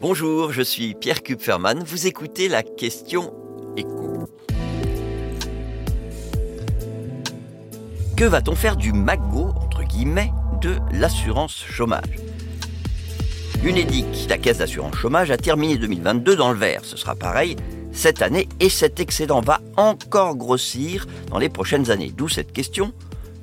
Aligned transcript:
Bonjour, 0.00 0.52
je 0.52 0.62
suis 0.62 0.94
Pierre 0.94 1.24
Kupferman. 1.24 1.82
Vous 1.82 2.06
écoutez 2.06 2.46
la 2.46 2.62
question 2.62 3.34
écho. 3.76 4.28
Que 8.16 8.24
va-t-on 8.24 8.54
faire 8.54 8.76
du 8.76 8.92
magot, 8.92 9.48
entre 9.60 9.82
guillemets, 9.82 10.30
de 10.60 10.76
l'assurance 10.92 11.64
chômage? 11.68 12.14
L'UNEDIC, 13.60 14.28
la 14.28 14.38
caisse 14.38 14.58
d'assurance 14.58 14.94
chômage, 14.94 15.32
a 15.32 15.36
terminé 15.36 15.76
2022 15.76 16.36
dans 16.36 16.52
le 16.52 16.58
vert. 16.58 16.84
Ce 16.84 16.96
sera 16.96 17.16
pareil 17.16 17.56
cette 17.90 18.22
année 18.22 18.48
et 18.60 18.68
cet 18.68 19.00
excédent 19.00 19.40
va 19.40 19.60
encore 19.76 20.36
grossir 20.36 21.08
dans 21.28 21.38
les 21.38 21.48
prochaines 21.48 21.90
années. 21.90 22.12
D'où 22.16 22.28
cette 22.28 22.52
question, 22.52 22.92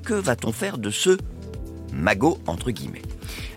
que 0.06 0.14
va-t-on 0.14 0.54
faire 0.54 0.78
de 0.78 0.90
ce 0.90 1.18
magot, 1.96 2.38
entre 2.48 2.72
guillemets 2.72 3.02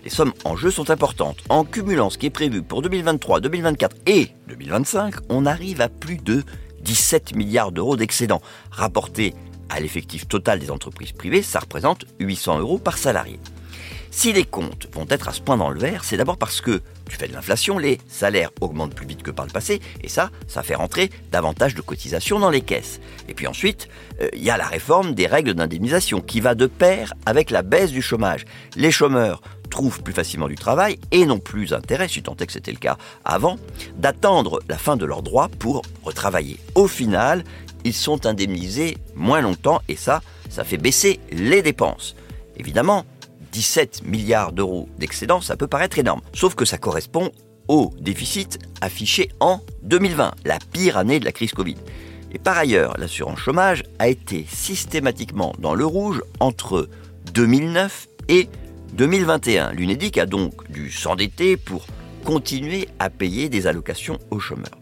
les 0.03 0.09
sommes 0.09 0.33
en 0.45 0.55
jeu 0.55 0.71
sont 0.71 0.89
importantes. 0.89 1.37
En 1.49 1.63
cumulant 1.63 2.09
ce 2.09 2.17
qui 2.17 2.25
est 2.27 2.31
prévu 2.31 2.61
pour 2.61 2.81
2023, 2.81 3.41
2024 3.41 3.95
et 4.07 4.29
2025, 4.47 5.15
on 5.29 5.45
arrive 5.45 5.81
à 5.81 5.89
plus 5.89 6.17
de 6.17 6.43
17 6.81 7.35
milliards 7.35 7.71
d'euros 7.71 7.97
d'excédent. 7.97 8.41
Rapporté 8.71 9.33
à 9.69 9.79
l'effectif 9.79 10.27
total 10.27 10.59
des 10.59 10.71
entreprises 10.71 11.11
privées, 11.11 11.41
ça 11.41 11.59
représente 11.59 12.05
800 12.19 12.59
euros 12.59 12.79
par 12.79 12.97
salarié. 12.97 13.39
Si 14.11 14.33
les 14.33 14.43
comptes 14.43 14.87
vont 14.93 15.05
être 15.09 15.29
à 15.29 15.33
ce 15.33 15.41
point 15.41 15.57
dans 15.57 15.69
le 15.69 15.79
vert, 15.79 16.03
c'est 16.03 16.17
d'abord 16.17 16.37
parce 16.37 16.61
que, 16.61 16.81
du 17.09 17.15
fait 17.15 17.27
de 17.27 17.33
l'inflation, 17.33 17.77
les 17.77 17.99
salaires 18.07 18.49
augmentent 18.59 18.95
plus 18.95 19.05
vite 19.05 19.23
que 19.23 19.31
par 19.31 19.45
le 19.45 19.51
passé, 19.51 19.81
et 20.03 20.09
ça, 20.09 20.31
ça 20.47 20.63
fait 20.63 20.75
rentrer 20.75 21.09
davantage 21.31 21.75
de 21.75 21.81
cotisations 21.81 22.39
dans 22.39 22.49
les 22.49 22.61
caisses. 22.61 22.99
Et 23.27 23.33
puis 23.33 23.47
ensuite, 23.47 23.87
euh, 24.21 24.27
il 24.33 24.43
y 24.43 24.49
a 24.49 24.57
la 24.57 24.67
réforme 24.67 25.13
des 25.13 25.27
règles 25.27 25.53
d'indemnisation 25.53 26.21
qui 26.21 26.39
va 26.41 26.55
de 26.55 26.65
pair 26.65 27.13
avec 27.25 27.51
la 27.51 27.61
baisse 27.61 27.91
du 27.91 28.01
chômage. 28.01 28.45
Les 28.75 28.91
chômeurs 28.91 29.41
trouvent 29.69 30.01
plus 30.01 30.13
facilement 30.13 30.47
du 30.47 30.55
travail 30.55 30.97
et 31.11 31.25
n'ont 31.25 31.39
plus 31.39 31.73
intérêt, 31.73 32.07
si 32.07 32.23
tant 32.23 32.35
est 32.35 32.47
que 32.47 32.53
c'était 32.53 32.71
le 32.71 32.77
cas 32.77 32.97
avant, 33.23 33.57
d'attendre 33.95 34.59
la 34.67 34.77
fin 34.77 34.97
de 34.97 35.05
leurs 35.05 35.21
droits 35.21 35.49
pour 35.59 35.83
retravailler. 36.03 36.57
Au 36.73 36.87
final, 36.87 37.43
ils 37.83 37.93
sont 37.93 38.25
indemnisés 38.25 38.97
moins 39.15 39.41
longtemps 39.41 39.81
et 39.87 39.95
ça, 39.95 40.21
ça 40.49 40.63
fait 40.63 40.77
baisser 40.77 41.19
les 41.31 41.61
dépenses. 41.61 42.15
Évidemment, 42.57 43.05
17 43.51 44.03
milliards 44.05 44.51
d'euros 44.51 44.89
d'excédent, 44.97 45.41
ça 45.41 45.55
peut 45.55 45.67
paraître 45.67 45.99
énorme, 45.99 46.21
sauf 46.33 46.55
que 46.55 46.65
ça 46.65 46.77
correspond 46.77 47.31
au 47.67 47.91
déficit 47.99 48.59
affiché 48.81 49.29
en 49.39 49.61
2020, 49.83 50.33
la 50.45 50.57
pire 50.71 50.97
année 50.97 51.19
de 51.19 51.25
la 51.25 51.31
crise 51.31 51.51
Covid. 51.51 51.77
Et 52.31 52.39
par 52.39 52.57
ailleurs, 52.57 52.95
l'assurance 52.97 53.39
chômage 53.39 53.83
a 53.99 54.07
été 54.07 54.45
systématiquement 54.47 55.53
dans 55.59 55.75
le 55.75 55.85
rouge 55.85 56.21
entre 56.39 56.89
2009 57.33 58.07
et 58.27 58.49
2021, 58.93 59.71
l'UNEDIC 59.71 60.17
a 60.17 60.25
donc 60.25 60.69
dû 60.71 60.91
s'endetter 60.91 61.57
pour 61.57 61.85
continuer 62.25 62.87
à 62.99 63.09
payer 63.09 63.49
des 63.49 63.67
allocations 63.67 64.19
aux 64.31 64.39
chômeurs. 64.39 64.77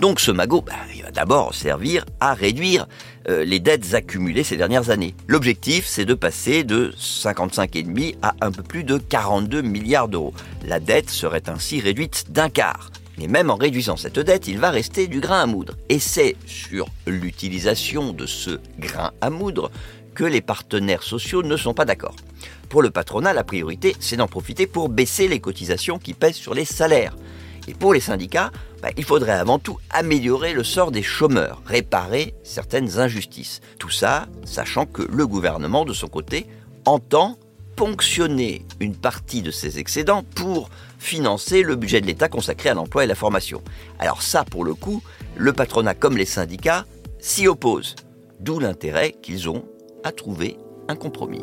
Donc 0.00 0.20
ce 0.20 0.30
magot, 0.30 0.62
bah, 0.62 0.72
il 0.94 1.02
va 1.02 1.10
d'abord 1.10 1.54
servir 1.54 2.04
à 2.20 2.34
réduire 2.34 2.86
euh, 3.28 3.44
les 3.44 3.60
dettes 3.60 3.94
accumulées 3.94 4.44
ces 4.44 4.56
dernières 4.56 4.90
années. 4.90 5.14
L'objectif, 5.28 5.86
c'est 5.86 6.04
de 6.04 6.14
passer 6.14 6.64
de 6.64 6.92
55,5 6.98 8.16
à 8.22 8.34
un 8.40 8.52
peu 8.52 8.62
plus 8.62 8.84
de 8.84 8.98
42 8.98 9.62
milliards 9.62 10.08
d'euros. 10.08 10.34
La 10.66 10.80
dette 10.80 11.10
serait 11.10 11.48
ainsi 11.48 11.80
réduite 11.80 12.26
d'un 12.30 12.50
quart. 12.50 12.90
Mais 13.16 13.28
même 13.28 13.50
en 13.50 13.56
réduisant 13.56 13.96
cette 13.96 14.18
dette, 14.18 14.48
il 14.48 14.58
va 14.58 14.70
rester 14.70 15.06
du 15.06 15.20
grain 15.20 15.42
à 15.42 15.46
moudre. 15.46 15.76
Et 15.88 16.00
c'est 16.00 16.36
sur 16.46 16.86
l'utilisation 17.06 18.12
de 18.12 18.26
ce 18.26 18.58
grain 18.78 19.12
à 19.20 19.30
moudre 19.30 19.70
que 20.14 20.24
les 20.24 20.40
partenaires 20.40 21.02
sociaux 21.02 21.42
ne 21.42 21.56
sont 21.56 21.74
pas 21.74 21.84
d'accord. 21.84 22.16
Pour 22.68 22.82
le 22.82 22.90
patronat, 22.90 23.32
la 23.32 23.44
priorité, 23.44 23.94
c'est 24.00 24.16
d'en 24.16 24.26
profiter 24.26 24.66
pour 24.66 24.88
baisser 24.88 25.28
les 25.28 25.40
cotisations 25.40 25.98
qui 25.98 26.14
pèsent 26.14 26.36
sur 26.36 26.54
les 26.54 26.64
salaires. 26.64 27.16
Et 27.68 27.74
pour 27.74 27.94
les 27.94 28.00
syndicats, 28.00 28.50
bah, 28.82 28.90
il 28.96 29.04
faudrait 29.04 29.32
avant 29.32 29.58
tout 29.58 29.78
améliorer 29.90 30.52
le 30.52 30.64
sort 30.64 30.90
des 30.90 31.02
chômeurs, 31.02 31.62
réparer 31.66 32.34
certaines 32.42 32.98
injustices. 32.98 33.60
Tout 33.78 33.90
ça, 33.90 34.26
sachant 34.44 34.86
que 34.86 35.02
le 35.02 35.26
gouvernement, 35.26 35.84
de 35.84 35.92
son 35.92 36.08
côté, 36.08 36.46
entend 36.84 37.38
ponctionner 37.76 38.64
une 38.80 38.94
partie 38.94 39.42
de 39.42 39.50
ses 39.50 39.78
excédents 39.78 40.22
pour 40.34 40.70
financer 40.98 41.62
le 41.62 41.76
budget 41.76 42.00
de 42.00 42.06
l'État 42.06 42.28
consacré 42.28 42.68
à 42.68 42.74
l'emploi 42.74 43.04
et 43.04 43.08
la 43.08 43.14
formation. 43.14 43.62
Alors 43.98 44.22
ça, 44.22 44.44
pour 44.44 44.64
le 44.64 44.74
coup, 44.74 45.02
le 45.36 45.52
patronat 45.52 45.94
comme 45.94 46.16
les 46.16 46.24
syndicats 46.24 46.86
s'y 47.18 47.48
opposent. 47.48 47.96
D'où 48.40 48.58
l'intérêt 48.58 49.12
qu'ils 49.22 49.48
ont 49.48 49.64
à 50.04 50.12
trouver 50.12 50.56
un 50.88 50.96
compromis. 50.96 51.42